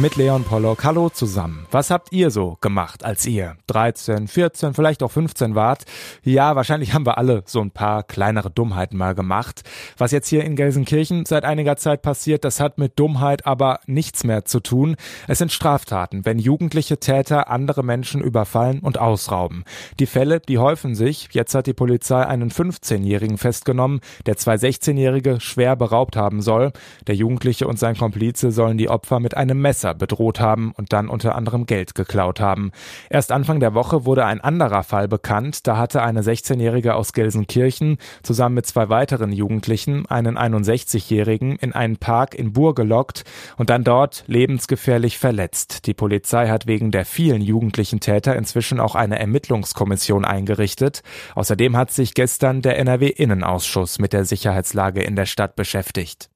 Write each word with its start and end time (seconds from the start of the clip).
Mit 0.00 0.16
Leon 0.16 0.44
Pollock. 0.44 0.82
Hallo 0.84 1.10
zusammen. 1.10 1.66
Was 1.70 1.90
habt 1.90 2.10
ihr 2.10 2.30
so 2.30 2.56
gemacht, 2.62 3.04
als 3.04 3.26
ihr 3.26 3.56
13, 3.66 4.28
14, 4.28 4.72
vielleicht 4.72 5.02
auch 5.02 5.10
15 5.10 5.54
wart? 5.54 5.84
Ja, 6.22 6.56
wahrscheinlich 6.56 6.94
haben 6.94 7.04
wir 7.04 7.18
alle 7.18 7.42
so 7.44 7.60
ein 7.60 7.70
paar 7.70 8.02
kleinere 8.04 8.50
Dummheiten 8.50 8.96
mal 8.96 9.14
gemacht. 9.14 9.62
Was 9.98 10.10
jetzt 10.10 10.28
hier 10.28 10.42
in 10.44 10.56
Gelsenkirchen 10.56 11.26
seit 11.26 11.44
einiger 11.44 11.76
Zeit 11.76 12.00
passiert, 12.00 12.46
das 12.46 12.60
hat 12.60 12.78
mit 12.78 12.98
Dummheit 12.98 13.44
aber 13.46 13.80
nichts 13.84 14.24
mehr 14.24 14.46
zu 14.46 14.60
tun. 14.60 14.96
Es 15.28 15.36
sind 15.36 15.52
Straftaten, 15.52 16.24
wenn 16.24 16.38
jugendliche 16.38 16.98
Täter 16.98 17.50
andere 17.50 17.84
Menschen 17.84 18.22
überfallen 18.22 18.78
und 18.78 18.96
ausrauben. 18.96 19.64
Die 19.98 20.06
Fälle, 20.06 20.40
die 20.40 20.56
häufen 20.56 20.94
sich. 20.94 21.28
Jetzt 21.32 21.54
hat 21.54 21.66
die 21.66 21.74
Polizei 21.74 22.24
einen 22.24 22.50
15-Jährigen 22.50 23.36
festgenommen, 23.36 24.00
der 24.24 24.38
zwei 24.38 24.54
16-Jährige 24.54 25.40
schwer 25.40 25.76
beraubt 25.76 26.16
haben 26.16 26.40
soll. 26.40 26.72
Der 27.06 27.16
Jugendliche 27.16 27.68
und 27.68 27.78
sein 27.78 27.98
Komplize 27.98 28.50
sollen 28.50 28.78
die 28.78 28.88
Opfer 28.88 29.20
mit 29.20 29.36
einem 29.36 29.60
Messer 29.60 29.89
Messer 29.90 29.94
bedroht 29.94 30.40
haben 30.40 30.72
und 30.76 30.92
dann 30.92 31.08
unter 31.08 31.34
anderem 31.34 31.66
Geld 31.66 31.94
geklaut 31.94 32.40
haben. 32.40 32.72
Erst 33.08 33.32
Anfang 33.32 33.60
der 33.60 33.74
Woche 33.74 34.04
wurde 34.04 34.24
ein 34.24 34.40
anderer 34.40 34.82
Fall 34.82 35.08
bekannt. 35.08 35.66
Da 35.66 35.76
hatte 35.76 36.02
eine 36.02 36.22
16-Jährige 36.22 36.94
aus 36.94 37.12
Gelsenkirchen 37.12 37.98
zusammen 38.22 38.56
mit 38.56 38.66
zwei 38.66 38.88
weiteren 38.88 39.32
Jugendlichen 39.32 40.06
einen 40.06 40.38
61-Jährigen 40.38 41.56
in 41.56 41.72
einen 41.72 41.96
Park 41.96 42.34
in 42.34 42.52
Bur 42.52 42.74
gelockt 42.74 43.24
und 43.56 43.70
dann 43.70 43.84
dort 43.84 44.24
lebensgefährlich 44.26 45.18
verletzt. 45.18 45.86
Die 45.86 45.94
Polizei 45.94 46.48
hat 46.48 46.66
wegen 46.66 46.90
der 46.90 47.04
vielen 47.04 47.42
jugendlichen 47.42 48.00
Täter 48.00 48.36
inzwischen 48.36 48.80
auch 48.80 48.94
eine 48.94 49.18
Ermittlungskommission 49.18 50.24
eingerichtet. 50.24 51.02
Außerdem 51.34 51.76
hat 51.76 51.90
sich 51.90 52.14
gestern 52.14 52.62
der 52.62 52.78
NRW-Innenausschuss 52.78 53.98
mit 53.98 54.12
der 54.12 54.24
Sicherheitslage 54.24 55.02
in 55.02 55.16
der 55.16 55.26
Stadt 55.26 55.56
beschäftigt. 55.56 56.30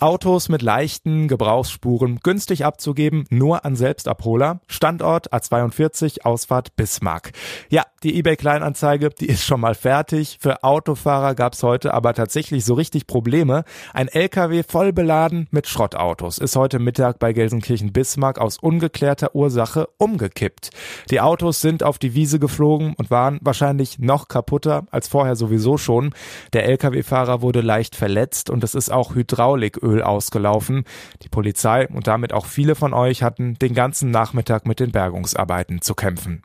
Autos 0.00 0.48
mit 0.48 0.62
leichten 0.62 1.26
Gebrauchsspuren 1.26 2.20
günstig 2.22 2.64
abzugeben, 2.64 3.24
nur 3.30 3.64
an 3.64 3.74
Selbstabholer. 3.74 4.60
Standort 4.68 5.32
A42, 5.32 6.22
Ausfahrt 6.22 6.76
Bismarck. 6.76 7.32
Ja, 7.68 7.82
die 8.04 8.16
eBay 8.16 8.36
Kleinanzeige, 8.36 9.08
die 9.08 9.26
ist 9.26 9.42
schon 9.42 9.60
mal 9.60 9.74
fertig. 9.74 10.38
Für 10.40 10.62
Autofahrer 10.62 11.34
gab's 11.34 11.64
heute 11.64 11.94
aber 11.94 12.14
tatsächlich 12.14 12.64
so 12.64 12.74
richtig 12.74 13.08
Probleme. 13.08 13.64
Ein 13.92 14.06
LKW 14.06 14.62
voll 14.62 14.92
beladen 14.92 15.48
mit 15.50 15.66
Schrottautos 15.66 16.38
ist 16.38 16.54
heute 16.54 16.78
Mittag 16.78 17.18
bei 17.18 17.32
Gelsenkirchen 17.32 17.92
Bismarck 17.92 18.38
aus 18.38 18.56
ungeklärter 18.56 19.34
Ursache 19.34 19.88
umgekippt. 19.98 20.70
Die 21.10 21.20
Autos 21.20 21.60
sind 21.60 21.82
auf 21.82 21.98
die 21.98 22.14
Wiese 22.14 22.38
geflogen 22.38 22.94
und 22.96 23.10
waren 23.10 23.40
wahrscheinlich 23.42 23.98
noch 23.98 24.28
kaputter 24.28 24.86
als 24.92 25.08
vorher 25.08 25.34
sowieso 25.34 25.76
schon. 25.76 26.14
Der 26.52 26.66
LKW-Fahrer 26.66 27.42
wurde 27.42 27.62
leicht 27.62 27.96
verletzt 27.96 28.48
und 28.48 28.62
es 28.62 28.76
ist 28.76 28.92
auch 28.92 29.16
Hydrauliköl 29.16 29.87
Öl 29.88 30.02
ausgelaufen. 30.02 30.84
Die 31.22 31.28
Polizei 31.28 31.88
und 31.88 32.06
damit 32.06 32.32
auch 32.32 32.46
viele 32.46 32.74
von 32.74 32.92
euch 32.92 33.22
hatten 33.22 33.54
den 33.54 33.74
ganzen 33.74 34.10
Nachmittag 34.10 34.66
mit 34.66 34.80
den 34.80 34.92
Bergungsarbeiten 34.92 35.80
zu 35.80 35.94
kämpfen. 35.94 36.42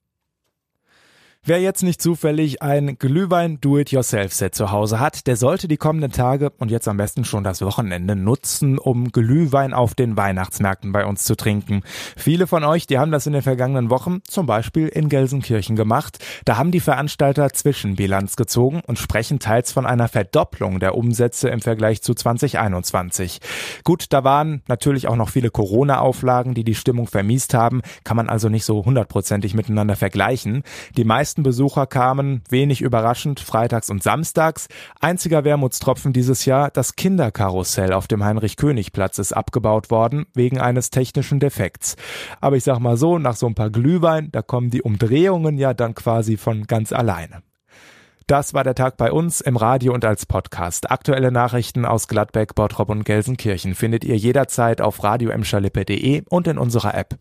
Wer 1.45 1.59
jetzt 1.59 1.83
nicht 1.83 2.02
zufällig 2.02 2.61
ein 2.61 2.97
Glühwein 2.97 3.59
Do-it-yourself-Set 3.59 4.55
zu 4.55 4.72
Hause 4.72 5.02
hat, 5.02 5.27
der 5.27 5.36
sollte 5.36 5.67
die 5.67 5.75
kommenden 5.75 6.13
Tage 6.13 6.52
und 6.52 6.72
jetzt 6.72 6.88
am 6.88 6.95
besten 6.95 7.25
schon 7.25 7.44
das 7.44 7.61
Wochenende 7.61 8.16
nutzen, 8.16 8.80
um 8.80 9.11
Glühwein 9.11 9.73
auf 9.73 9.94
den 9.94 10.16
Weihnachtsmärkten 10.16 10.94
bei 10.94 11.05
uns 11.05 11.25
zu 11.25 11.36
trinken. 11.36 11.81
Viele 12.16 12.47
von 12.47 12.64
euch, 12.64 12.88
die 12.88 12.97
haben 12.97 13.11
das 13.11 13.27
in 13.27 13.33
den 13.33 13.41
vergangenen 13.41 13.89
Wochen 13.89 14.21
zum 14.25 14.45
Beispiel 14.45 14.88
in 14.88 15.09
Gelsenkirchen 15.09 15.75
gemacht. 15.75 16.19
Da 16.45 16.55
haben 16.55 16.71
die 16.71 16.80
Veranstalter 16.80 17.49
Zwischenbilanz 17.49 18.38
gezogen 18.38 18.81
und 18.88 18.97
sprechen 18.97 19.39
teils 19.39 19.73
von 19.73 19.86
einer 19.86 20.08
Verdopplung 20.08 20.80
der 20.80 20.95
Umsätze 20.95 21.49
im 21.49 21.59
Vergleich 21.59 22.02
zu 22.02 22.14
2021. 22.14 23.41
Gut, 23.83 24.05
da 24.11 24.23
waren 24.23 24.61
natürlich 24.69 25.09
auch 25.09 25.17
noch 25.17 25.27
viele 25.27 25.52
Corona-Auflagen, 25.52 26.53
die 26.53 26.64
die 26.64 26.73
Stimmung 26.73 27.08
vermiest 27.08 27.53
haben, 27.53 27.82
kann 28.05 28.15
man 28.15 28.30
also 28.30 28.48
nicht 28.48 28.64
so 28.64 28.86
hundertprozentig 28.86 29.55
miteinander 29.55 29.98
vergleichen. 29.98 30.64
Die 30.95 31.03
meisten 31.03 31.33
meisten 31.33 31.42
Besucher 31.42 31.88
kamen, 31.88 32.44
wenig 32.48 32.82
überraschend, 32.82 33.39
freitags 33.39 33.89
und 33.89 34.04
samstags. 34.04 34.67
Einziger 34.99 35.44
Wermutstropfen 35.44 36.14
dieses 36.14 36.45
Jahr, 36.45 36.70
das 36.70 36.95
Kinderkarussell 36.95 37.92
auf 37.92 38.08
dem 38.08 38.23
Heinrich-König-Platz 38.23 39.17
ist 39.17 39.33
abgebaut 39.33 39.89
worden, 39.89 40.27
wegen 40.36 40.60
eines 40.60 40.92
technischen 40.92 41.39
Defekts. 41.39 41.95
Aber 42.39 42.55
ich 42.55 42.64
sag 42.64 42.77
mal 42.77 42.98
so, 42.98 43.17
nach 43.17 43.36
so 43.36 43.48
ein 43.48 43.55
paar 43.55 43.71
Glühwein, 43.71 44.30
da 44.32 44.44
kommen 44.44 44.70
die 44.70 44.83
Umdrehungen 44.83 45.58
ja 45.58 45.73
dann 45.73 45.95
quasi 45.95 46.38
von 46.38 46.67
ganz 46.67 46.94
alleine. 46.94 47.42
Das 48.27 48.54
war 48.54 48.64
der 48.64 48.76
Tag 48.76 48.98
bei 48.98 49.11
uns 49.11 49.42
im 49.42 49.58
Radio 49.58 49.92
und 49.92 50.05
als 50.05 50.27
Podcast. 50.27 50.92
Aktuelle 50.92 51.32
Nachrichten 51.32 51.83
aus 51.83 52.08
Gladbeck, 52.08 52.54
Bottrop 52.54 52.89
und 52.89 53.05
Gelsenkirchen 53.05 53.73
findet 53.73 54.04
ihr 54.04 54.17
jederzeit 54.17 54.82
auf 54.82 55.04
radio 55.04 55.32
und 55.32 56.48
in 56.48 56.58
unserer 56.60 56.94
App. 56.94 57.17